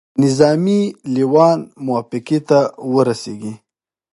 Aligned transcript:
نظامي 0.23 0.81
لېوان 1.13 1.59
موافقې 1.85 2.39
ته 2.49 2.59
ورسیږي. 2.93 3.53